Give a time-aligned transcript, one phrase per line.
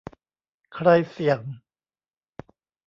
[0.73, 1.41] ใครเสี่ยง?